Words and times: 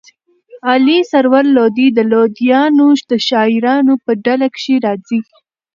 علي 0.69 0.99
سرور 1.11 1.45
لودي 1.55 1.87
د 1.93 1.99
لودیانو 2.11 2.87
د 3.09 3.11
شاعرانو 3.27 3.93
په 4.03 4.11
ډله 4.25 4.47
کښي 4.55 4.75
راځي. 4.85 5.19